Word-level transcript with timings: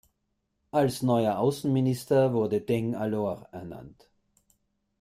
Als 0.71 1.03
neuer 1.03 1.37
Außenminister 1.37 2.33
wurde 2.33 2.59
Deng 2.59 2.95
Alor 2.95 3.47
ernannt. 3.51 4.09